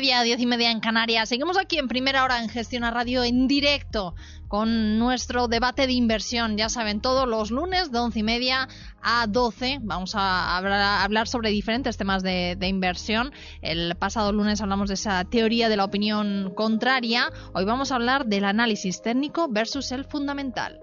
[0.00, 1.28] Media, diez y media en Canarias.
[1.28, 4.14] Seguimos aquí en primera hora en Gestión a Radio en directo
[4.48, 6.56] con nuestro debate de inversión.
[6.56, 8.66] Ya saben, todos los lunes de once y media
[9.02, 13.32] a doce vamos a hablar, sobre diferentes temas de, inversión.
[13.60, 17.30] El pasado lunes hablamos de esa teoría de la opinión contraria.
[17.52, 20.80] Hoy vamos a hablar del análisis técnico versus el fundamental.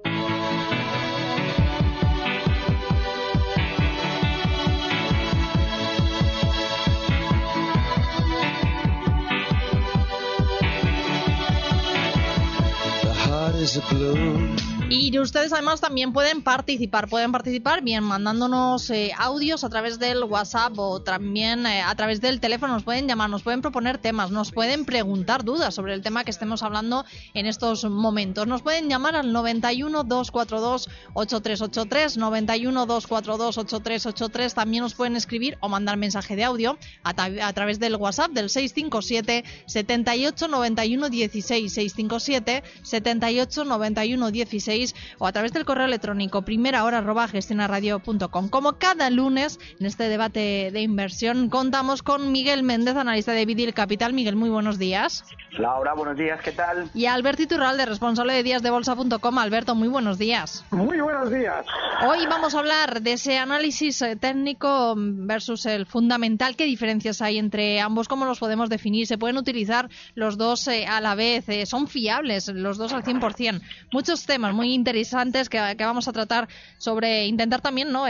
[13.68, 14.77] is a blue?
[14.90, 20.24] Y ustedes además también pueden participar, pueden participar bien mandándonos eh, audios a través del
[20.24, 24.32] WhatsApp o también eh, a través del teléfono, nos pueden llamar, nos pueden proponer temas,
[24.32, 27.04] nos pueden preguntar dudas sobre el tema que estemos hablando
[27.34, 28.48] en estos momentos.
[28.48, 35.68] Nos pueden llamar al 91 242 8383, 91 242 8383, también nos pueden escribir o
[35.68, 42.64] mandar mensaje de audio a, a través del WhatsApp del 657 78 91 16 657
[42.84, 44.77] 78 91 16
[45.18, 48.50] o a través del correo electrónico primera hora arroba gestionaradio.com.
[48.50, 53.74] Como cada lunes en este debate de inversión contamos con Miguel Méndez, analista de Vidil
[53.74, 54.14] Capital.
[54.14, 55.24] Miguel, muy buenos días.
[55.58, 56.90] Laura, buenos días, ¿qué tal?
[56.94, 59.38] Y Alberto Iturralde, responsable de díasdebolsa.com.
[59.38, 60.66] Alberto, muy buenos días.
[60.72, 61.66] Muy buenos días.
[62.06, 66.56] Hoy vamos a hablar de ese análisis eh, técnico versus el fundamental.
[66.56, 68.08] ¿Qué diferencias hay entre ambos?
[68.08, 69.08] ¿Cómo los podemos definir?
[69.08, 71.50] ¿Se pueden utilizar los dos eh, a la vez?
[71.50, 73.62] Eh, ¿Son fiables los dos al 100%?
[73.92, 76.48] Muchos temas muy interesantes que, vamos a tratar
[76.78, 78.06] sobre intentar también, ¿no?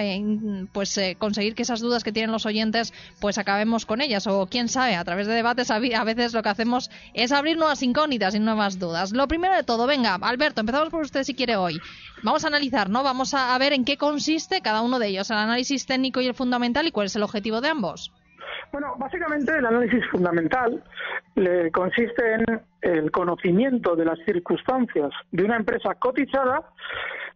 [0.72, 4.28] pues conseguir que esas dudas que tienen los oyentes, pues acabemos con ellas.
[4.28, 7.82] O quién sabe, a través de debates a veces lo que hacemos es abrir nuevas
[7.84, 9.12] incógnitas y nuevas dudas.
[9.12, 11.80] Lo primero de todo, venga, Alberto, empezamos por usted si quiere hoy.
[12.24, 13.04] Vamos a analizar, ¿no?
[13.04, 16.34] Vamos a, ver en qué consiste cada uno de ellos, el análisis técnico y el
[16.34, 18.12] fundamental y cuál es el objetivo de ambos.
[18.72, 20.84] Bueno, básicamente el análisis fundamental
[21.36, 26.64] le consiste en el conocimiento de las circunstancias de una empresa cotizada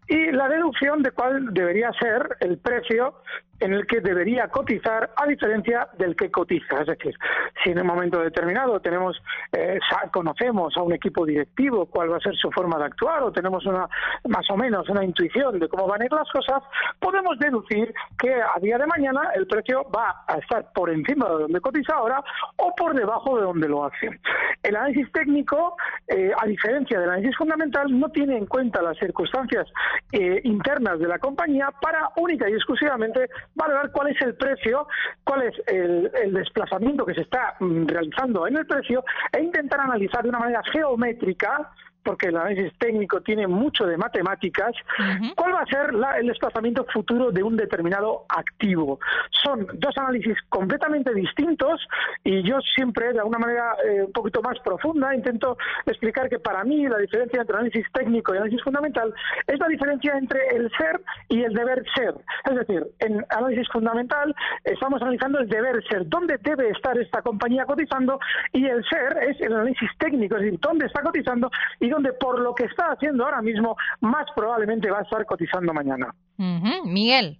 [0.07, 3.15] y la deducción de cuál debería ser el precio
[3.61, 6.81] en el que debería cotizar a diferencia del que cotiza.
[6.81, 7.15] Es decir,
[7.63, 9.79] si en un momento determinado tenemos, eh,
[10.11, 13.65] conocemos a un equipo directivo cuál va a ser su forma de actuar o tenemos
[13.65, 13.87] una,
[14.27, 16.63] más o menos una intuición de cómo van a ir las cosas,
[16.99, 21.43] podemos deducir que a día de mañana el precio va a estar por encima de
[21.43, 22.23] donde cotiza ahora
[22.57, 24.19] o por debajo de donde lo hace.
[24.63, 25.75] El análisis técnico,
[26.07, 29.67] eh, a diferencia del análisis fundamental, no tiene en cuenta las circunstancias
[30.11, 34.87] eh, internas de la compañía para única y exclusivamente valorar cuál es el precio,
[35.23, 40.23] cuál es el, desplazamiento que se está mm, realizando en el precio e intentar analizar
[40.23, 41.71] de una manera geométrica
[42.03, 44.73] porque el análisis técnico tiene mucho de matemáticas,
[45.35, 48.99] ¿cuál va a ser el desplazamiento futuro de un determinado activo?
[49.43, 51.87] Son dos análisis completamente distintos
[52.23, 56.63] y yo siempre, de alguna manera eh, un poquito más profunda, intento explicar que para
[56.63, 59.13] mí la diferencia entre análisis técnico y análisis fundamental
[59.47, 62.15] es la diferencia entre el ser y el deber ser.
[62.49, 67.65] Es decir, en análisis fundamental estamos analizando el deber ser, dónde debe estar esta compañía
[67.65, 68.19] cotizando
[68.51, 71.49] y el ser es el análisis técnico, es decir, dónde está cotizando
[71.79, 75.73] y donde por lo que está haciendo ahora mismo más probablemente va a estar cotizando
[75.73, 76.13] mañana.
[76.85, 77.37] Miguel.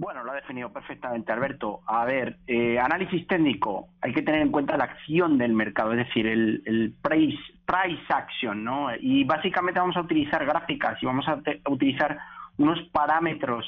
[0.00, 1.80] Bueno, lo ha definido perfectamente Alberto.
[1.86, 6.06] A ver, eh, análisis técnico, hay que tener en cuenta la acción del mercado, es
[6.06, 8.88] decir, el, price, price action, ¿no?
[8.98, 12.18] Y básicamente vamos a utilizar gráficas y vamos a, utilizar
[12.56, 13.66] unos parámetros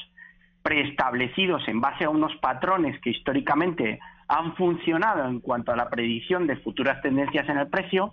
[0.63, 6.47] preestablecidos en base a unos patrones que históricamente han funcionado en cuanto a la predicción
[6.47, 8.11] de futuras tendencias en el precio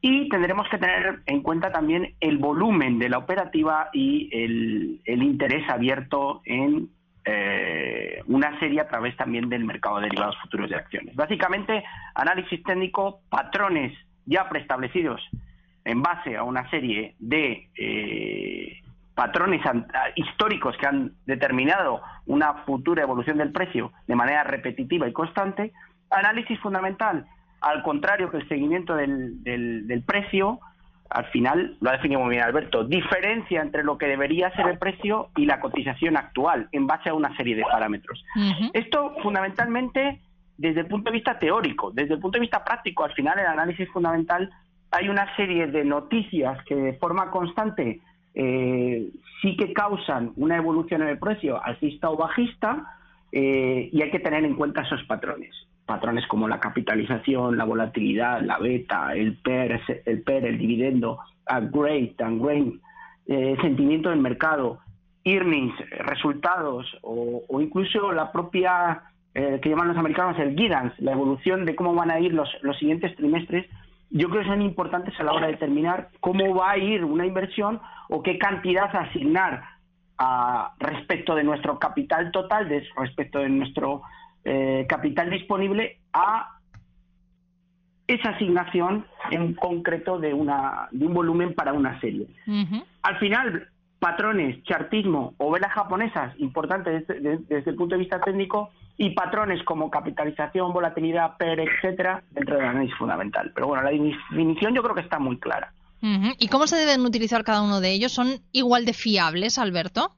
[0.00, 5.68] y tendremos que tener en cuenta también el volumen de la operativa y el interés
[5.68, 6.88] abierto en
[7.30, 11.14] eh, una serie a través también del mercado de derivados futuros de acciones.
[11.14, 11.84] Básicamente,
[12.14, 13.92] análisis técnico, patrones
[14.24, 15.20] ya preestablecidos
[15.84, 18.80] en base a una serie de eh,
[19.14, 19.60] patrones
[20.16, 25.72] históricos que han determinado una futura evolución del precio de manera repetitiva y constante.
[26.08, 27.26] Análisis fundamental,
[27.60, 30.60] al contrario que el seguimiento del, del precio,
[31.10, 34.78] al final, lo ha definido muy bien Alberto, diferencia entre lo que debería ser el
[34.78, 38.22] precio y la cotización actual en base a una serie de parámetros.
[38.72, 40.20] Esto fundamentalmente
[40.56, 43.46] desde el punto de vista teórico, desde el punto de vista práctico, al final el
[43.46, 44.50] análisis fundamental
[44.90, 48.00] hay una serie de noticias que de forma constante
[48.34, 49.08] eh,
[49.40, 52.96] sí que causan una evolución en el precio alcista o bajista
[53.30, 55.54] eh, y hay que tener en cuenta esos patrones
[55.88, 61.18] patrones como la capitalización, la volatilidad, la beta, el PER, el, PER, el dividendo,
[61.50, 62.74] upgrade, downgrade,
[63.26, 64.80] eh, sentimiento del mercado,
[65.24, 69.02] earnings, resultados o, incluso la propia
[69.34, 72.48] eh, que llaman los americanos el guidance, la evolución de cómo van a ir los,
[72.62, 73.66] los siguientes trimestres,
[74.10, 77.26] yo creo que son importantes a la hora de determinar cómo va a ir una
[77.26, 79.64] inversión o qué cantidad asignar
[80.18, 84.02] a, respecto de nuestro capital total, respecto de nuestro
[84.44, 86.58] eh, capital disponible a
[88.06, 92.26] esa asignación en concreto de, una, de un volumen para una serie.
[93.02, 93.68] Al final,
[93.98, 99.90] patrones, chartismo o velas japonesas, importantes desde, el punto de vista técnico, y patrones como
[99.90, 103.52] capitalización, volatilidad, PER, etcétera, dentro del análisis fundamental.
[103.54, 105.72] Pero bueno, la definición yo creo que está muy clara.
[106.00, 108.12] ¿Y cómo se deben utilizar cada uno de ellos?
[108.12, 110.12] ¿Son igual de fiables, Alberto?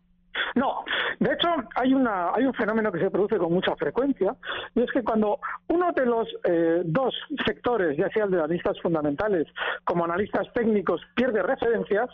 [0.55, 0.85] No,
[1.19, 4.35] de hecho hay, una, hay un fenómeno que se produce con mucha frecuencia
[4.75, 5.39] y es que cuando
[5.69, 7.15] uno de los eh, dos
[7.47, 9.47] sectores, ya sea el de analistas fundamentales
[9.85, 12.09] como analistas técnicos, pierde referencias,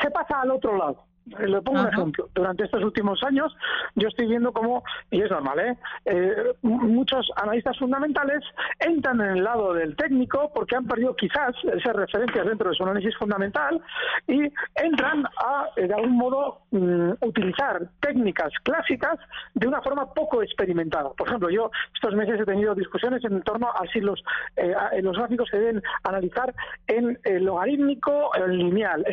[0.00, 1.11] se pasa al otro lado.
[1.26, 2.28] Le pongo un ejemplo.
[2.34, 3.54] Durante estos últimos años,
[3.94, 5.76] yo estoy viendo cómo, y es normal, ¿eh?
[6.06, 6.54] ¿eh?
[6.62, 8.42] muchos analistas fundamentales
[8.80, 12.82] entran en el lado del técnico porque han perdido quizás esas referencias dentro de su
[12.82, 13.80] análisis fundamental
[14.26, 14.42] y
[14.74, 19.18] entran a, eh, de algún modo, mm, utilizar técnicas clásicas
[19.54, 21.10] de una forma poco experimentada.
[21.10, 24.22] Por ejemplo, yo estos meses he tenido discusiones en torno a si los,
[24.56, 26.52] eh, los gráficos se deben analizar
[26.88, 29.04] en logarítmico o en lineal.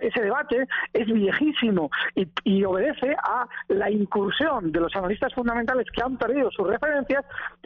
[0.00, 1.06] ese debate es
[1.44, 1.90] viejísimo
[2.44, 7.24] y, obedece a la incursión de los analistas fundamentales que han perdido sus referencias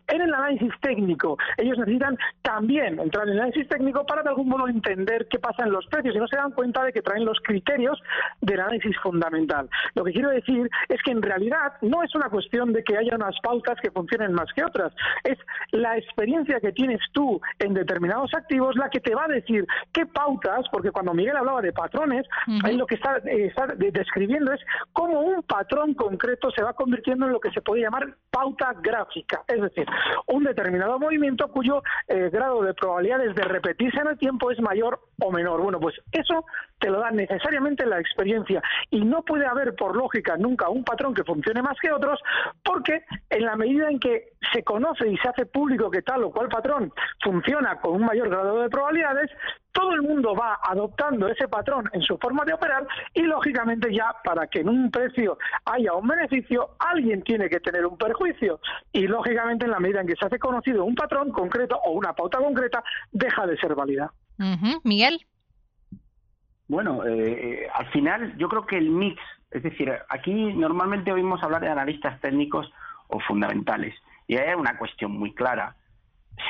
[0.09, 1.39] en el análisis técnico.
[1.57, 5.65] Ellos necesitan también entrar en el análisis técnico para de algún modo entender qué pasa
[5.65, 8.01] en los precios y no se dan cuenta de que traen los criterios
[8.41, 9.69] del análisis fundamental.
[9.95, 13.15] Lo que quiero decir es que en realidad no es una cuestión de que haya
[13.15, 14.93] unas pautas que funcionen más que otras,
[15.25, 15.39] es
[15.73, 20.07] la experiencia que tienes tú en determinados activos la que te va a decir qué
[20.07, 22.27] pautas, porque cuando Miguel hablaba de patrones,
[22.65, 24.61] ahí lo que está, está describiendo es
[24.93, 29.43] cómo un patrón concreto se va convirtiendo en lo que se puede llamar pauta gráfica,
[29.49, 29.87] es decir,
[30.27, 35.01] un determinado movimiento cuyo eh, grado de probabilidades de repetirse en el tiempo es mayor
[35.21, 35.61] o menor.
[35.63, 36.45] Bueno, pues eso
[36.79, 41.15] te lo da necesariamente la experiencia y no puede haber por lógica nunca un patrón
[41.15, 42.21] que funcione más que otros
[42.65, 46.31] porque en la medida en que se conoce y se hace público que tal o
[46.31, 49.31] cual patrón funciona con un mayor grado de probabilidades,
[49.79, 54.13] todo el mundo va adoptando ese patrón en su forma de operar y lógicamente ya
[54.25, 58.59] para que en un precio haya un beneficio, alguien tiene que tener un perjuicio
[58.93, 62.13] y lógicamente en la medida en que se hace conocido un patrón concreto o una
[62.13, 62.83] pauta concreta,
[63.13, 64.13] deja de ser válida.
[64.83, 65.25] Miguel.
[66.67, 71.61] Bueno, eh, al final yo creo que el mix, es decir, aquí normalmente oímos hablar
[71.61, 72.69] de analistas técnicos
[73.07, 73.95] o fundamentales
[74.27, 75.77] y hay una cuestión muy clara.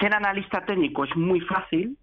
[0.01, 1.99] Ser analista técnico es muy fácil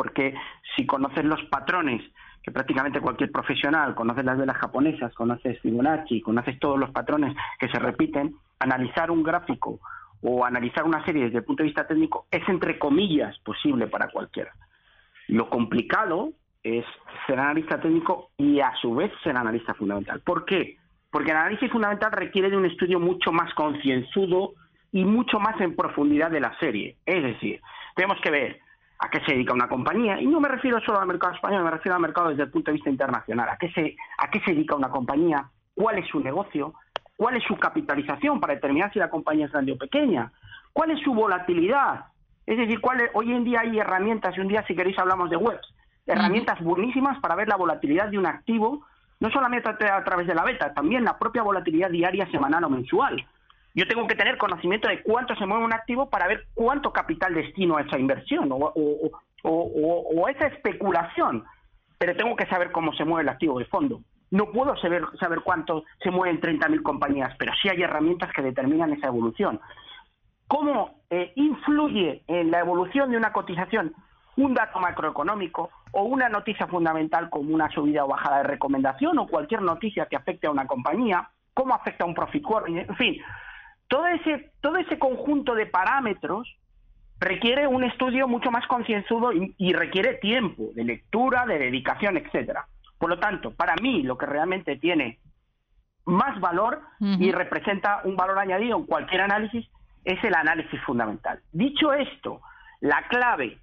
[0.00, 0.32] porque
[0.74, 2.02] si conoces los patrones
[2.42, 7.68] que prácticamente cualquier profesional, conoces las velas japonesas, conoces Fibonacci, conoces todos los patrones que
[7.68, 9.78] se repiten, analizar un gráfico
[10.22, 14.08] o analizar una serie desde el punto de vista técnico es entre comillas posible para
[14.08, 14.52] cualquiera.
[15.28, 16.30] Lo complicado
[16.62, 16.86] es
[17.26, 20.22] ser analista técnico y a su vez ser analista fundamental.
[20.22, 20.78] ¿Por qué?
[21.10, 24.54] Porque el análisis fundamental requiere de un estudio mucho más concienzudo
[24.92, 26.96] y mucho más en profundidad de la serie.
[27.04, 27.60] Es decir,
[27.94, 28.60] tenemos que ver
[29.00, 31.70] a qué se dedica una compañía, y no me refiero solo al mercado español, me
[31.70, 34.52] refiero al mercado desde el punto de vista internacional, a qué se, a qué se
[34.52, 36.74] dedica una compañía, cuál es su negocio,
[37.16, 40.30] cuál es su capitalización para determinar si la compañía es grande o pequeña,
[40.74, 42.06] cuál es su volatilidad.
[42.44, 45.36] Es decir, cuál hoy en día hay herramientas, y un día si queréis hablamos de
[45.36, 45.66] webs,
[46.06, 48.84] herramientas buenísimas para ver la volatilidad de un activo,
[49.18, 53.24] no solamente a través de la beta, también la propia volatilidad diaria, semanal o mensual.
[53.74, 57.34] Yo tengo que tener conocimiento de cuánto se mueve un activo para ver cuánto capital
[57.34, 58.72] destino a esa inversión o,
[59.42, 61.44] o, esa especulación,
[61.98, 64.00] pero tengo que saber cómo se mueve el activo de fondo.
[64.30, 68.92] No puedo saber, saber cuánto se mueven 30.000 compañías, pero sí hay herramientas que determinan
[68.92, 69.60] esa evolución.
[70.46, 73.94] ¿Cómo eh, influye en la evolución de una cotización
[74.36, 79.26] un dato macroeconómico o una noticia fundamental como una subida o bajada de recomendación o
[79.26, 81.28] cualquier noticia que afecte a una compañía?
[81.54, 82.44] ¿Cómo afecta a un profit?
[82.66, 83.20] En fin,
[83.90, 86.48] todo ese, todo ese conjunto de parámetros
[87.18, 92.66] requiere un estudio mucho más concienzudo y, requiere tiempo de lectura, de dedicación, etcétera.
[92.98, 95.18] Por lo tanto, para mí lo que realmente tiene
[96.06, 99.68] más valor y representa un valor añadido en cualquier análisis
[100.04, 101.40] es el análisis fundamental.
[101.52, 102.40] Dicho esto,
[102.80, 103.58] la clave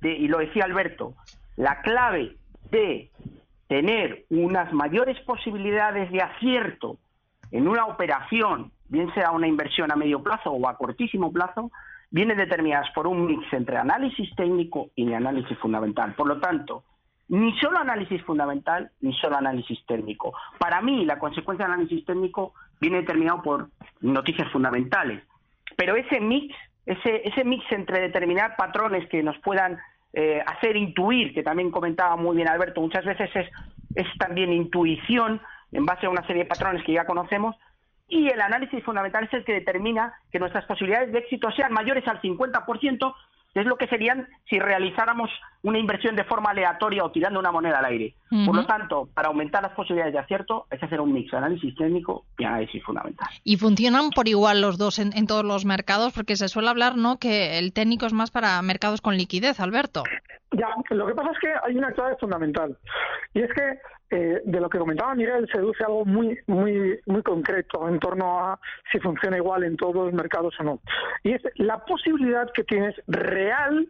[0.00, 1.14] de, y lo decía Alberto,
[1.56, 2.36] la clave
[2.70, 3.10] de
[3.66, 6.98] tener unas mayores posibilidades de acierto
[7.50, 11.70] en una operación, bien sea una inversión a medio plazo o a cortísimo plazo,
[12.10, 16.14] vienen determinadas por un mix entre análisis técnico y análisis fundamental.
[16.14, 16.84] Por lo tanto,
[17.28, 20.34] ni solo análisis fundamental ni solo análisis técnico.
[20.58, 23.68] Para mí, la consecuencia del análisis técnico viene determinado por
[24.00, 25.22] noticias fundamentales.
[25.76, 29.78] Pero ese mix, ese, ese mix entre determinar patrones que nos puedan
[30.12, 33.48] eh, hacer intuir, que también comentaba muy bien Alberto, muchas veces es,
[33.94, 35.40] es también intuición
[35.72, 37.56] en base a una serie de patrones que ya conocemos,
[38.12, 42.06] y el análisis fundamental es el que determina que nuestras posibilidades de éxito sean mayores
[42.06, 43.14] al 50%,
[43.54, 45.30] que es lo que serían si realizáramos
[45.62, 48.14] una inversión de forma aleatoria o tirando una moneda al aire.
[48.44, 51.38] Por lo tanto, para aumentar las posibilidades de acierto, hay que hacer un mix de
[51.38, 53.28] análisis técnico y análisis fundamental.
[53.44, 56.12] ¿Y funcionan por igual los dos en, en, todos los mercados?
[56.12, 57.18] Porque se suele hablar ¿no?
[57.18, 60.02] que el técnico es más para mercados con liquidez, Alberto.
[60.50, 62.76] Ya, lo que pasa es que hay una clave fundamental.
[63.32, 63.78] Y es que
[64.14, 68.60] eh, de lo que comentaba Miguel, seduce algo muy, muy, muy concreto en torno a
[68.92, 70.80] si funciona igual en todos los mercados o no.
[71.22, 73.88] Y es la posibilidad que tienes real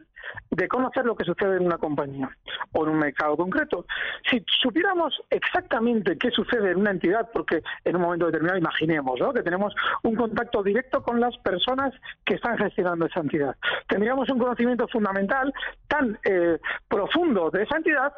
[0.53, 2.31] de conocer lo que sucede en una compañía
[2.71, 3.85] o en un mercado concreto.
[4.31, 9.43] Si supiéramos exactamente qué sucede en una entidad, porque en un momento determinado imaginemos que
[9.43, 9.75] tenemos
[10.05, 11.93] un contacto directo con las personas
[12.25, 13.57] que están gestionando esa entidad,
[13.89, 15.53] tendríamos un conocimiento fundamental
[15.89, 18.13] tan eh, profundo de esa entidad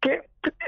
[0.00, 0.22] que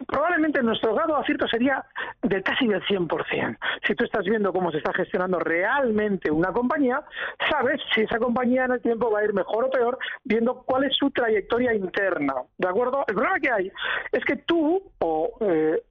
[0.07, 1.85] probablemente nuestro grado de acierto sería
[2.23, 3.59] de casi del 100%.
[3.87, 7.03] Si tú estás viendo cómo se está gestionando realmente una compañía,
[7.51, 10.85] sabes si esa compañía en el tiempo va a ir mejor o peor, viendo cuál
[10.85, 12.35] es su trayectoria interna.
[12.59, 13.05] ¿De acuerdo?
[13.09, 13.73] El problema que hay
[14.13, 15.83] es que tú o eh,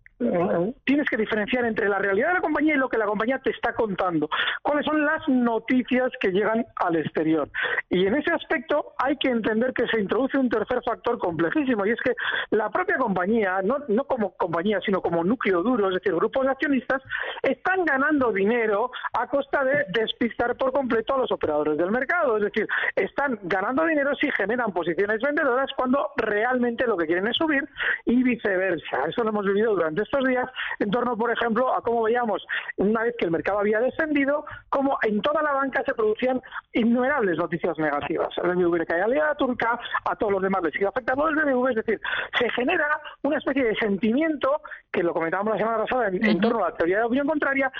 [0.83, 3.51] tienes que diferenciar entre la realidad de la compañía y lo que la compañía te
[3.51, 4.29] está contando.
[4.61, 7.49] ¿Cuáles son las noticias que llegan al exterior?
[7.89, 11.91] Y en ese aspecto hay que entender que se introduce un tercer factor complejísimo y
[11.91, 12.13] es que
[12.51, 16.51] la propia compañía, no, no como compañía, sino como núcleo duro, es decir, grupos de
[16.51, 17.01] accionistas,
[17.41, 22.37] están ganando dinero a costa de despistar por completo a los operadores del mercado.
[22.37, 27.37] Es decir, están ganando dinero si generan posiciones vendedoras cuando realmente lo que quieren es
[27.37, 27.67] subir
[28.05, 29.05] y viceversa.
[29.07, 30.49] Eso lo hemos vivido durante estos días
[30.79, 32.45] en torno, por ejemplo, a cómo veíamos,
[32.77, 36.41] una vez que el mercado había descendido, cómo en toda la banca se producían
[36.73, 38.29] innumerables noticias negativas.
[38.43, 41.35] El BBV le cae a la turca, a todos los demás les sigue afectando el
[41.35, 42.01] BBV, es decir,
[42.37, 46.69] se genera una especie de sentimiento, que lo comentábamos la semana pasada en, torno a
[46.69, 47.71] la teoría de opinión contraria,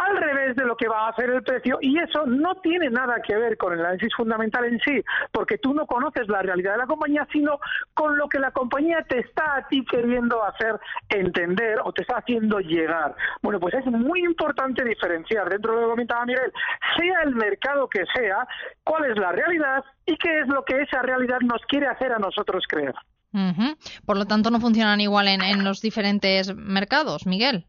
[0.00, 3.20] al revés de lo que va a hacer el precio y eso no tiene nada
[3.22, 6.78] que ver con el análisis fundamental en sí, porque tú no conoces la realidad de
[6.78, 7.58] la compañía, sino
[7.92, 12.18] con lo que la compañía te está a ti queriendo hacer entender o te está
[12.18, 13.14] haciendo llegar.
[13.42, 16.52] Bueno, pues es muy importante diferenciar dentro de lo que comentaba Miguel,
[16.96, 18.46] sea el mercado que sea,
[18.82, 22.18] cuál es la realidad y qué es lo que esa realidad nos quiere hacer a
[22.18, 22.94] nosotros creer.
[24.06, 27.66] Por lo tanto, no funcionan igual en los diferentes mercados, Miguel.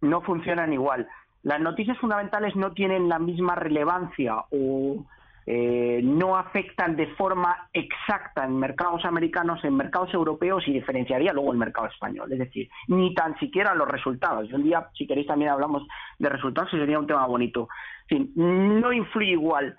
[0.00, 1.08] No funcionan igual
[1.44, 5.04] las noticias fundamentales no tienen la misma relevancia o
[5.46, 11.52] eh, no afectan de forma exacta en mercados americanos, en mercados europeos y diferenciaría luego
[11.52, 12.32] el mercado español.
[12.32, 14.50] Es decir, ni tan siquiera los resultados.
[14.54, 15.86] Un día, si queréis, también hablamos
[16.18, 17.68] de resultados y sería un tema bonito.
[18.08, 19.76] En no influye igual.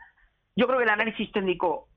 [0.56, 1.88] Yo creo que el análisis técnico,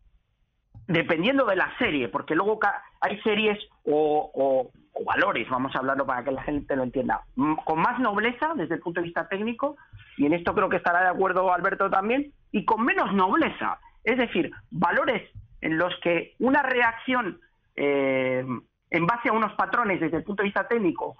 [0.88, 2.58] dependiendo de la serie, porque luego
[3.00, 7.22] hay series o o valores, vamos a hablarlo para que la gente lo entienda,
[7.64, 9.76] con más nobleza desde el punto de vista técnico,
[10.16, 14.18] y en esto creo que estará de acuerdo Alberto también, y con menos nobleza, es
[14.18, 15.22] decir, valores
[15.60, 17.40] en los que una reacción
[17.76, 18.44] eh,
[18.90, 21.16] en base a unos patrones desde el punto de vista técnico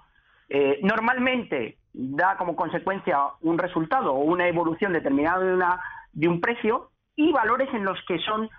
[0.49, 5.79] eh, normalmente da como consecuencia un resultado o una evolución determinada de, una,
[6.11, 8.49] de un precio y valores en los que son,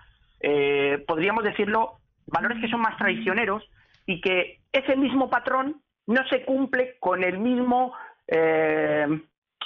[0.43, 3.63] eh, podríamos decirlo, valores que son más traicioneros
[4.05, 7.93] y que ese mismo patrón no se cumple con el mismo
[8.27, 9.07] eh,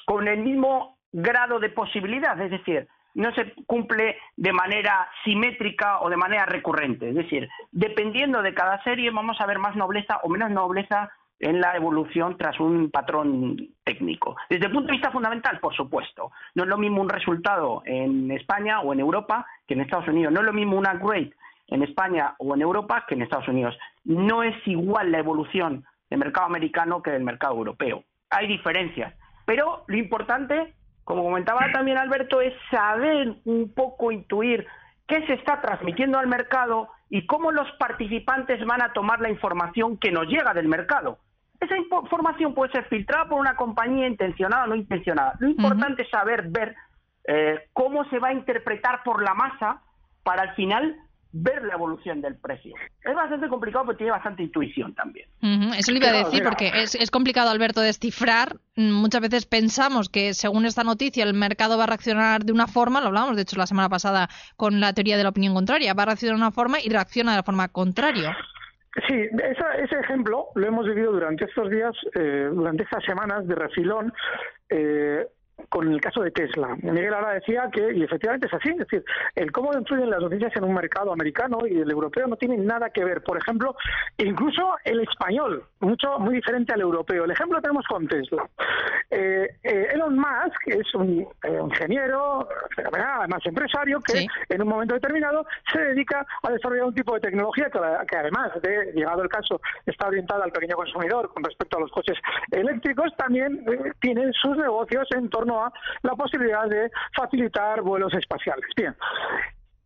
[0.06, 6.10] con el mismo grado de posibilidad, es decir, no se cumple de manera simétrica o
[6.10, 7.10] de manera recurrente.
[7.10, 11.10] Es decir, dependiendo de cada serie vamos a ver más nobleza o menos nobleza
[11.46, 14.36] en la evolución tras un patrón técnico.
[14.50, 18.32] Desde el punto de vista fundamental, por supuesto, no es lo mismo un resultado en
[18.32, 20.34] España o en Europa que en Estados Unidos.
[20.34, 21.36] No es lo mismo una grade
[21.68, 23.78] en España o en Europa que en Estados Unidos.
[24.06, 28.04] No es igual la evolución del mercado americano que del mercado europeo.
[28.32, 29.14] Hay diferencias.
[29.46, 30.74] Pero lo importante,
[31.04, 34.66] como comentaba también Alberto, es saber un poco intuir
[35.08, 39.98] qué se está transmitiendo al mercado y cómo los participantes van a tomar la información
[40.00, 41.20] que nos llega del mercado.
[41.60, 45.36] Esa información puede ser filtrada por una compañía intencionada o no intencionada.
[45.40, 46.76] Lo importante es saber ver
[47.28, 49.82] eh, cómo se va a interpretar por la masa
[50.24, 50.96] para al final
[51.38, 52.74] ver la evolución del precio.
[53.04, 55.28] Es bastante complicado porque tiene bastante intuición también.
[55.78, 58.56] Eso le iba a decir porque es, es, complicado, Alberto, descifrar.
[58.78, 62.68] Mm, muchas veces pensamos que según esta noticia el mercado va a reaccionar de una
[62.68, 65.94] forma, lo hablábamos de hecho la semana pasada con la teoría de la opinión contraria,
[65.94, 68.38] va a reaccionar de una forma y reacciona de la forma contraria.
[69.08, 74.14] Sí, ese ejemplo lo hemos vivido durante estos días, eh, durante estas semanas de refilón.
[74.70, 75.28] Eh,
[75.70, 76.76] con el caso de Tesla.
[76.82, 79.04] Miguel ahora decía que, y efectivamente es así, es decir,
[79.36, 82.90] el cómo influyen las noticias en un mercado americano y el europeo no tiene nada
[82.90, 83.24] que ver.
[83.24, 83.76] Por ejemplo,
[84.18, 87.26] incluso el español, mucho muy diferente al europeo.
[87.26, 88.48] El ejemplo tenemos con Tesla.
[89.10, 92.48] Eh, eh, Elon Musk es un eh, ingeniero,
[92.78, 97.70] además empresario, que en un momento determinado se dedica a desarrollar un tipo de tecnología
[97.70, 101.82] que, que además de, llegado el caso, está orientada al pequeño consumidor con respecto a
[101.82, 102.18] los coches
[102.52, 103.64] eléctricos, también
[104.00, 105.72] tiene sus negocios en torno a
[106.02, 108.66] la posibilidad de facilitar vuelos espaciales.
[108.76, 108.96] Bien.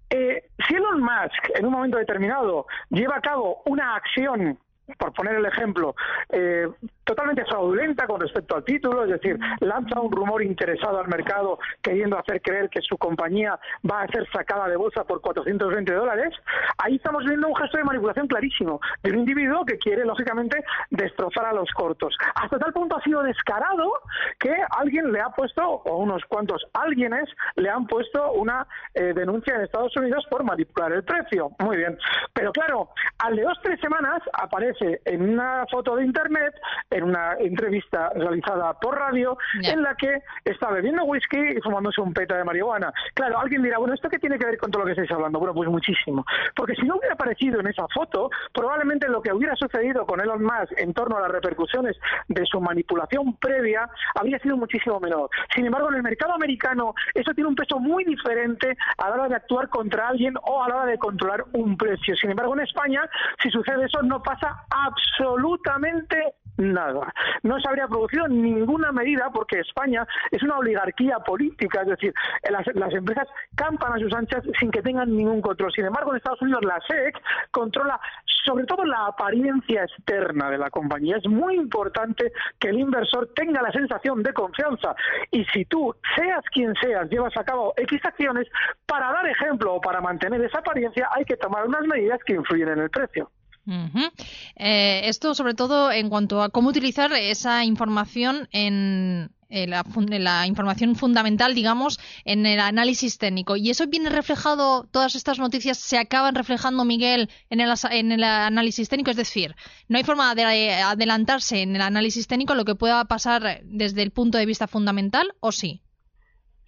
[0.09, 4.57] Eh, si Elon Musk en un momento determinado lleva a cabo una acción
[4.97, 5.95] por poner el ejemplo,
[6.29, 6.67] eh,
[7.03, 12.17] totalmente fraudulenta con respecto al título, es decir, lanza un rumor interesado al mercado queriendo
[12.17, 16.33] hacer creer que su compañía va a ser sacada de bolsa por 420 dólares,
[16.77, 21.45] ahí estamos viendo un gesto de manipulación clarísimo de un individuo que quiere, lógicamente, destrozar
[21.45, 22.15] a los cortos.
[22.35, 23.91] Hasta tal punto ha sido descarado
[24.39, 29.55] que alguien le ha puesto, o unos cuantos alguienes, le han puesto una eh, denuncia
[29.55, 31.51] en Estados Unidos por manipular el precio.
[31.59, 31.97] Muy bien.
[32.33, 36.53] Pero claro, al de dos tres semanas aparece en una foto de internet,
[36.89, 42.13] en una entrevista realizada por radio en la que está bebiendo whisky y fumándose un
[42.13, 42.91] peta de marihuana.
[43.13, 45.39] Claro, alguien dirá, bueno, ¿esto qué tiene que ver con todo lo que estáis hablando?
[45.39, 46.25] Bueno, pues muchísimo.
[46.55, 50.43] Porque si no hubiera aparecido en esa foto, probablemente lo que hubiera sucedido con Elon
[50.43, 55.29] Musk en torno a las repercusiones de su manipulación previa habría sido muchísimo menor.
[55.53, 59.27] Sin embargo, en el mercado americano eso tiene un peso muy diferente a la hora
[59.29, 62.15] de actuar contra alguien o a la hora de controlar un precio.
[62.15, 63.01] Sin embargo, en España,
[63.41, 67.13] si sucede eso, no pasa absolutamente nada.
[67.43, 72.13] No se habría producido ninguna medida porque España es una oligarquía política, es decir,
[72.49, 75.71] las, las, empresas campan a sus anchas sin que tengan ningún control.
[75.71, 77.15] Sin embargo, en Estados Unidos la SEC
[77.51, 77.99] controla
[78.45, 81.17] sobre todo la apariencia externa de la compañía.
[81.17, 84.95] Es muy importante que el inversor tenga la sensación de confianza
[85.31, 88.47] y si tú, seas quien seas, llevas a cabo X acciones,
[88.85, 92.69] para dar ejemplo o para mantener esa apariencia hay que tomar unas medidas que influyen
[92.69, 93.29] en el precio.
[93.65, 101.53] Eh, esto sobre todo en cuanto a cómo utilizar esa información en, la, información fundamental,
[101.53, 103.55] digamos, en el análisis técnico.
[103.55, 108.23] Y eso viene reflejado, todas estas noticias se acaban reflejando, Miguel, en el, en el
[108.23, 109.11] análisis técnico.
[109.11, 109.55] Es decir,
[109.87, 114.11] no hay forma de adelantarse en el análisis técnico lo que pueda pasar desde el
[114.11, 115.81] punto de vista fundamental, ¿o sí?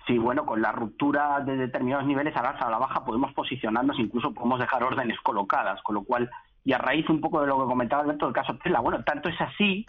[0.08, 3.06] Sí, bueno, con la ruptura de determinados niveles a la alza o a la baja
[3.06, 6.30] podemos posicionarnos, incluso podemos dejar órdenes colocadas, con lo cual
[6.64, 9.30] y a raíz un poco de lo que comentaba Alberto del caso Tesla, bueno, tanto
[9.30, 9.86] es así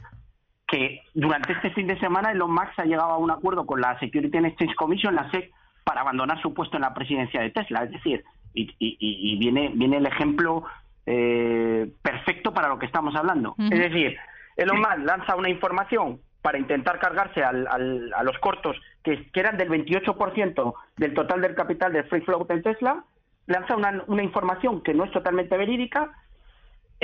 [0.66, 3.98] que durante este fin de semana Elon Musk ha llegado a un acuerdo con la
[3.98, 5.52] Security and Exchange Commission, la SEC,
[5.84, 7.84] para abandonar su puesto en la presidencia de Tesla.
[7.84, 10.64] Es decir, y, viene, viene el ejemplo
[11.04, 13.54] eh, perfecto para lo que estamos hablando.
[13.58, 14.16] Es decir,
[14.56, 17.66] Elon Musk lanza una información para intentar cargarse al,
[18.14, 22.50] a los cortos que, que eran del 28% del total del capital de Free Float
[22.50, 23.04] en Tesla,
[23.46, 26.12] lanza una, una información que no es totalmente verídica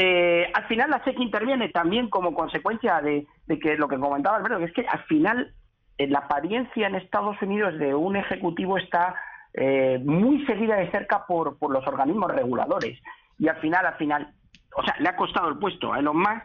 [0.01, 3.27] eh, al final la SEC interviene también como consecuencia de,
[3.61, 5.53] que lo que comentaba Alberto, que es que al final
[5.97, 9.17] eh, la apariencia en Estados Unidos de un ejecutivo está
[9.55, 12.97] eh, muy seguida de cerca por, por los organismos reguladores.
[13.41, 14.33] Y al final, al final,
[14.77, 16.45] o sea, le ha costado el puesto a Elon Musk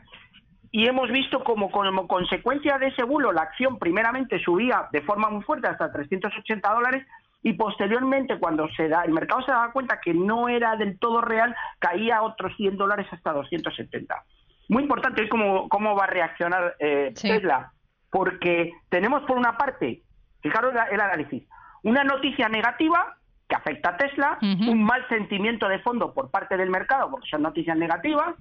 [0.72, 5.30] y hemos visto como, como consecuencia de ese bulo la acción primeramente subía de forma
[5.30, 7.06] muy fuerte hasta 380 dólares
[7.44, 11.20] y posteriormente cuando se da, el mercado se daba cuenta que no era del todo
[11.20, 14.24] real, caía otros 100 dólares hasta 270.
[14.70, 17.74] Muy importante es cómo, cómo va a reaccionar eh, Tesla,
[18.10, 20.02] porque tenemos por una parte,
[20.42, 21.44] fijaros el análisis,
[21.84, 26.70] una noticia negativa que afecta a Tesla, un mal sentimiento de fondo por parte del
[26.70, 28.36] mercado, porque son noticias negativas,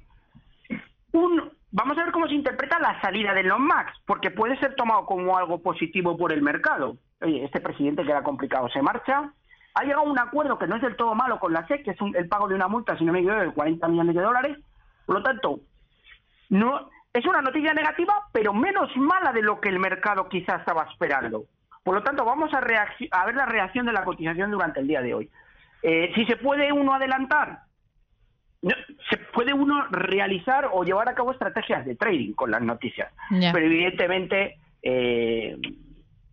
[1.10, 4.76] un, vamos a ver cómo se interpreta la salida de Elon Musk, porque puede ser
[4.76, 9.32] tomado como algo positivo por el mercado oye, este presidente que era complicado se marcha,
[9.74, 11.90] ha llegado a un acuerdo que no es del todo malo con la SEC, que
[11.92, 14.58] es el pago de una multa, si no me equivoco, de 40 millones de dólares.
[15.06, 15.60] Por lo tanto,
[16.50, 20.86] no es una noticia negativa, pero menos mala de lo que el mercado quizás estaba
[20.90, 21.44] esperando.
[21.82, 25.00] Por lo tanto, vamos a, a ver la reacción de la cotización durante el día
[25.00, 25.30] de hoy.
[25.82, 27.60] Eh, si se puede uno adelantar,
[29.10, 33.66] se puede uno realizar o llevar a cabo estrategias de trading con las noticias, pero
[33.66, 35.56] evidentemente eh,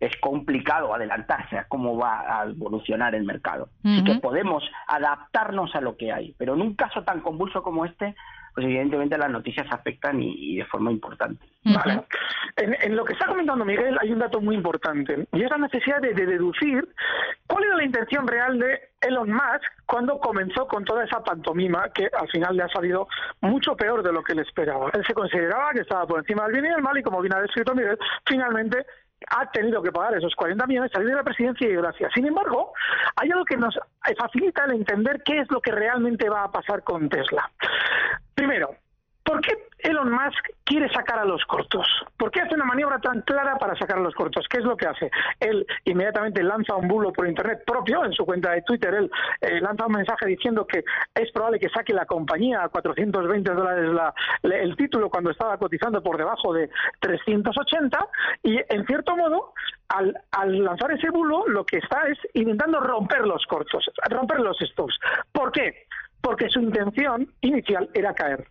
[0.00, 3.68] es complicado adelantarse a cómo va a evolucionar el mercado.
[3.84, 7.84] Así que podemos adaptarnos a lo que hay, pero en un caso tan convulso como
[7.84, 8.14] este,
[8.54, 11.44] pues evidentemente las noticias afectan y, de forma importante.
[11.64, 12.02] Vale.
[12.56, 16.00] En, lo que está comentando Miguel hay un dato muy importante y es la necesidad
[16.00, 16.88] de, deducir
[17.46, 22.08] cuál era la intención real de Elon Musk cuando comenzó con toda esa pantomima que
[22.18, 23.06] al final le ha salido
[23.40, 24.90] mucho peor de lo que él esperaba.
[24.94, 27.34] Él se consideraba que estaba por encima del bien y del mal y como bien
[27.34, 28.84] ha descrito Miguel, finalmente
[29.28, 32.12] ha tenido que pagar esos 40 millones, salir de la presidencia y gracias.
[32.14, 32.72] Sin embargo,
[33.16, 33.78] hay algo que nos
[34.18, 37.50] facilita el entender qué es lo que realmente va a pasar con Tesla.
[38.34, 38.74] Primero,
[39.22, 41.86] ¿por qué Elon Musk quiere sacar a los cortos.
[42.16, 44.46] ¿Por qué hace una maniobra tan clara para sacar a los cortos?
[44.48, 45.10] ¿Qué es lo que hace?
[45.40, 49.60] Él inmediatamente lanza un bulo por Internet propio, en su cuenta de Twitter, él eh,
[49.60, 53.90] lanza un mensaje diciendo que es probable que saque la compañía a 420 dólares
[54.42, 57.98] el título cuando estaba cotizando por debajo de 380
[58.42, 59.52] y, en cierto modo,
[59.88, 60.14] al,
[60.64, 64.98] lanzar ese bulo, lo que está es intentando romper los cortos, romper los stops.
[65.32, 65.86] ¿Por qué?
[66.20, 68.46] Porque su intención inicial era caer.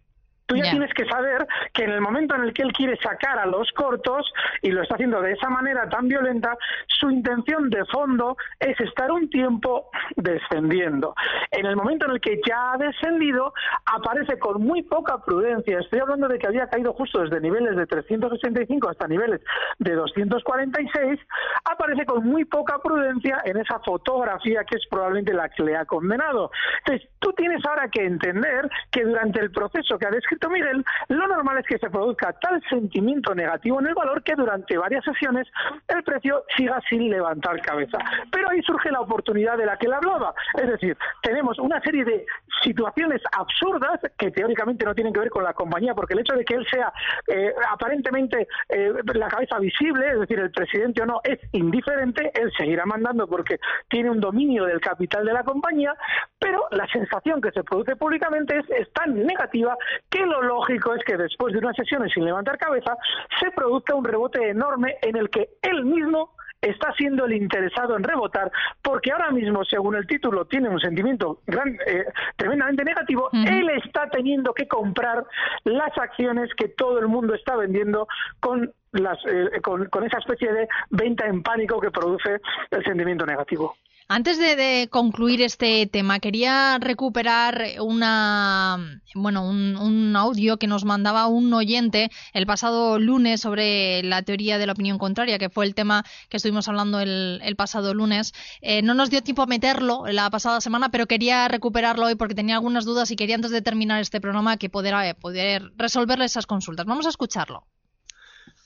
[0.50, 3.38] Tú ya tienes que saber que en el momento en el que él quiere sacar
[3.38, 4.34] a los cortos,
[4.64, 6.58] y lo está haciendo de esa manera tan violenta,
[6.88, 11.14] su intención de fondo es estar un tiempo descendiendo.
[11.52, 13.54] En el momento en el que ya ha descendido,
[13.86, 15.82] aparece con muy poca prudencia.
[15.82, 19.42] Estoy hablando de que había caído justo desde niveles de 365 hasta niveles
[19.78, 21.20] de 246,
[21.64, 25.86] aparece con muy poca prudencia en esa fotografía que es probablemente la que le ha
[25.86, 26.50] condenado.
[26.80, 31.28] Entonces, tú tienes ahora que entender que durante el proceso que ha descrito Miguel, lo
[31.28, 35.48] normal es que se produzca tal sentimiento negativo en el valor que durante varias sesiones
[35.88, 37.98] el precio siga sin levantar cabeza.
[38.32, 40.34] Pero ahí surge la oportunidad de la que él hablaba.
[40.56, 42.26] Es decir, tenemos una serie de
[42.62, 46.46] situaciones absurdas que teóricamente no tienen que ver con la compañía, porque el hecho de
[46.46, 46.92] que él sea
[47.28, 52.52] eh, aparentemente eh, la cabeza visible, es decir, el presidente o no, es indiferente, él
[52.58, 55.96] seguirá mandando porque tiene un dominio del capital de la compañía,
[56.38, 59.76] pero la sensación que se produce públicamente es, es tan negativa
[60.10, 62.96] que lo lógico es que después de unas sesiones sin levantar cabeza
[63.40, 68.04] se produzca un rebote enorme en el que él mismo está siendo el interesado en
[68.04, 73.70] rebotar, porque ahora mismo, según el título, tiene un sentimiento gran, eh, tremendamente negativo, él
[73.70, 75.26] está teniendo que comprar
[75.64, 78.08] las acciones que todo el mundo está vendiendo
[78.42, 83.76] con, las, eh, con esa especie de venta en pánico que produce el sentimiento negativo.
[84.12, 91.54] Antes de, concluir este tema, quería recuperar una, bueno, un, audio que nos mandaba un
[91.54, 96.04] oyente el pasado lunes sobre la teoría de la opinión contraria, que fue el tema
[96.28, 98.34] que estuvimos hablando el, pasado lunes.
[98.62, 102.34] Eh, no nos dio tiempo a meterlo la pasada semana, pero quería recuperarlo hoy porque
[102.34, 104.96] tenía algunas dudas y quería antes de terminar este programa que poder,
[105.36, 106.88] eh, resolverle esas consultas.
[106.88, 107.68] Vamos a escucharlo.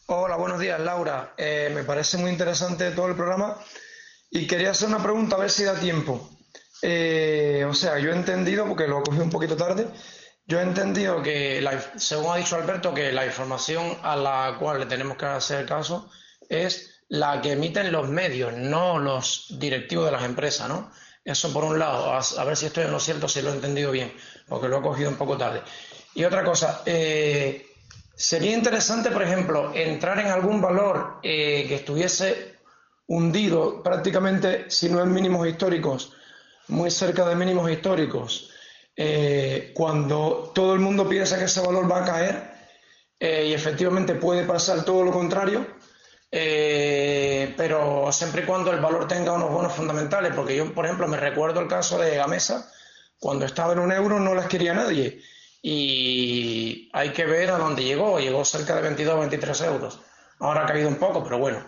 [0.05, 1.33] Hola, buenos días, Laura.
[1.35, 3.57] Eh, me parece muy interesante todo el programa
[4.33, 6.27] y quería hacer una pregunta a ver si da tiempo.
[6.81, 9.87] Eh, o sea, yo he entendido, porque lo cogí un poquito tarde,
[10.47, 11.63] yo he entendido que,
[11.97, 16.09] según ha dicho Alberto, que la información a la cual le tenemos que hacer caso
[16.49, 20.91] es la que emiten los medios, no los directivos de las empresas, ¿no?
[21.23, 23.91] Eso por un lado, a, ver si estoy en lo cierto, si lo he entendido
[23.91, 24.11] bien,
[24.49, 25.61] porque lo he cogido un poco tarde.
[26.15, 27.67] Y otra cosa, eh,
[28.15, 32.52] sería interesante, por ejemplo, entrar en algún valor eh, que estuviese
[33.07, 36.13] hundido prácticamente, si no en mínimos históricos,
[36.67, 38.49] muy cerca de mínimos históricos,
[38.95, 42.53] eh, cuando todo el mundo piensa que ese valor va a caer
[43.19, 45.65] eh, y efectivamente puede pasar todo lo contrario,
[46.31, 51.07] eh, pero siempre y cuando el valor tenga unos bonos fundamentales, porque yo, por ejemplo,
[51.07, 52.71] me recuerdo el caso de Gamesa,
[53.19, 55.21] cuando estaba en un euro no las quería nadie
[55.65, 58.19] y hay que ver a dónde llegó.
[58.19, 59.99] Llegó cerca de 22 o 23 euros.
[60.39, 61.65] Ahora ha caído un poco, pero bueno.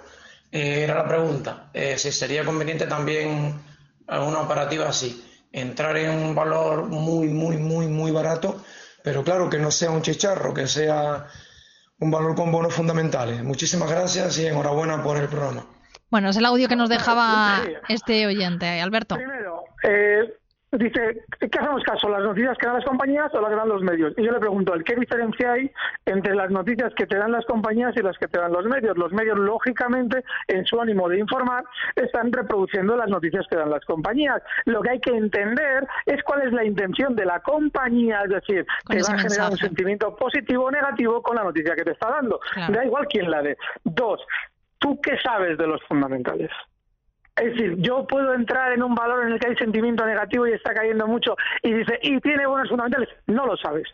[0.56, 1.70] Eh, era la pregunta.
[1.74, 3.60] Eh, si sería conveniente también
[4.08, 5.22] una operativa así.
[5.52, 8.64] Entrar en un valor muy, muy, muy, muy barato,
[9.04, 11.28] pero claro, que no sea un chicharro, que sea
[12.00, 13.44] un valor con bonos fundamentales.
[13.44, 15.66] Muchísimas gracias y enhorabuena por el programa.
[16.10, 19.16] Bueno, es el audio que nos dejaba este oyente, Alberto.
[19.16, 20.38] Primero, eh,
[20.80, 22.10] dice, ¿qué hacemos caso?
[22.10, 24.14] ¿Las noticias que dan las compañías o las que dan los medios?
[24.18, 25.72] Y yo le pregunto, ¿qué diferencia hay
[26.06, 28.98] entre las noticias que te dan las compañías y las que te dan los medios?
[28.98, 31.64] Los medios, lógicamente, en su ánimo de informar,
[31.96, 34.42] están reproduciendo las noticias que dan las compañías.
[34.66, 38.66] Lo que hay que entender es cuál es la intención de la compañía, es decir,
[38.90, 42.10] que va a generar un sentimiento positivo o negativo con la noticia que te está
[42.10, 42.40] dando.
[42.70, 43.58] Da igual quién la dé.
[43.84, 44.22] Dos,
[44.80, 46.52] ¿tú qué sabes de los fundamentales?
[47.36, 50.54] Es decir, yo puedo entrar en un valor en el que hay sentimiento negativo y
[50.54, 53.10] está cayendo mucho y dice, y tiene buenos fundamentales.
[53.28, 53.88] No lo sabes.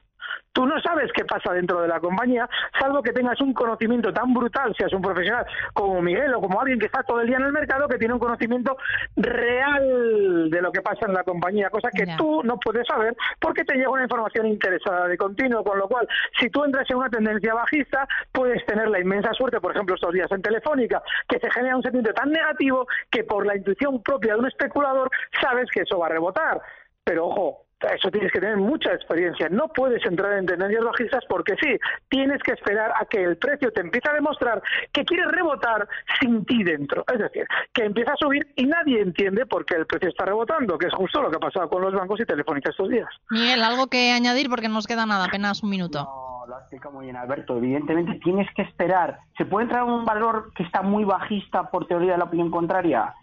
[0.54, 4.34] Tú no sabes qué pasa dentro de la compañía, salvo que tengas un conocimiento tan
[4.34, 7.44] brutal, seas un profesional como Miguel o como alguien que está todo el día en
[7.44, 8.78] el mercado, que tiene un conocimiento
[9.16, 13.64] real de lo que pasa en la compañía, cosa que tú no puedes saber porque
[13.64, 16.08] te llega una información interesada de continuo, con lo cual,
[16.40, 20.14] si tú entras en una tendencia bajista, puedes tener la inmensa suerte, por ejemplo, estos
[20.14, 24.34] días en Telefónica, que se genera un sentimiento tan negativo que por la intuición propia
[24.34, 25.10] de un especulador
[25.42, 26.62] sabes que eso va a rebotar.
[27.04, 29.48] Pero ojo, eso tienes que tener mucha experiencia.
[29.50, 31.78] No puedes entrar en tendencias bajistas porque sí,
[32.10, 35.88] tienes que esperar a que el precio te empiece a demostrar que quiere rebotar
[36.20, 37.04] sin ti dentro.
[37.12, 40.78] Es decir, que empieza a subir y nadie entiende por qué el precio está rebotando,
[40.78, 43.10] que es justo lo que ha pasado con los bancos y telefónicas estos días.
[43.30, 46.04] Miguel, algo que añadir porque nos queda nada, apenas un minuto.
[46.04, 47.58] No, lo has explicado muy bien, Alberto.
[47.58, 49.20] Evidentemente tienes que esperar.
[49.38, 52.52] ¿Se puede entrar en un valor que está muy bajista por teoría de la opinión
[52.52, 53.14] contraria?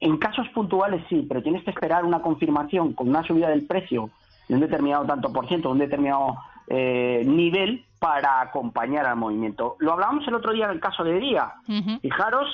[0.00, 4.10] En casos puntuales sí, pero tienes que esperar una confirmación con una subida del precio
[4.48, 6.36] de un determinado tanto por ciento, un determinado
[6.68, 9.76] eh, nivel para acompañar al movimiento.
[9.80, 11.52] Lo hablábamos el otro día en el caso de Día.
[12.00, 12.46] Fijaros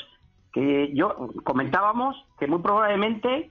[0.52, 3.50] que yo comentábamos que muy probablemente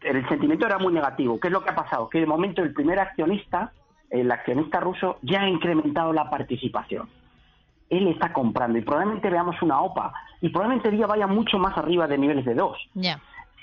[0.00, 1.38] el sentimiento era muy negativo.
[1.38, 2.08] ¿Qué es lo que ha pasado?
[2.08, 3.72] Que de momento el primer accionista,
[4.10, 7.08] el accionista ruso, ya ha incrementado la participación.
[7.90, 12.06] Él está comprando y probablemente veamos una OPA y probablemente día vaya mucho más arriba
[12.06, 12.90] de niveles de 2.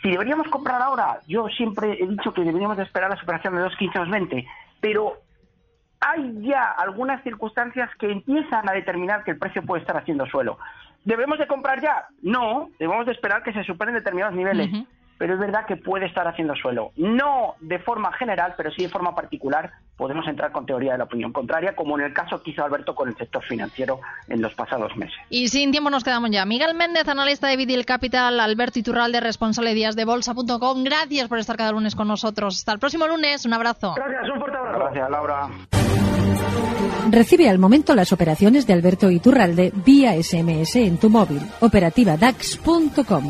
[0.02, 3.64] Si deberíamos comprar ahora, yo siempre he dicho que deberíamos de esperar la superación de
[3.64, 4.48] 2.15 2.20,
[4.80, 5.14] pero
[6.00, 10.58] hay ya algunas circunstancias que empiezan a determinar que el precio puede estar haciendo suelo.
[11.04, 12.06] ¿Debemos de comprar ya?
[12.22, 14.70] No, debemos de esperar que se superen determinados niveles
[15.18, 16.92] pero es verdad que puede estar haciendo suelo.
[16.98, 21.04] No de forma general, pero sí de forma particular podemos entrar con teoría de la
[21.06, 24.54] opinión contraria, como en el caso que hizo Alberto con el sector financiero en los
[24.54, 25.16] pasados meses.
[25.30, 26.46] Y sin tiempo nos quedamos ya.
[26.46, 30.84] Miguel Méndez, analista de Vidil Capital, Alberto Iturralde, responsable de días de bolsa.com.
[30.84, 32.58] Gracias por estar cada lunes con nosotros.
[32.58, 33.46] Hasta el próximo lunes.
[33.46, 33.94] Un abrazo.
[33.96, 34.80] Gracias, un fuerte abrazo.
[34.80, 35.50] Gracias, Laura.
[37.10, 41.42] Recibe al momento las operaciones de Alberto Iturralde vía SMS en tu móvil.
[41.62, 43.30] Operativa DAX.com.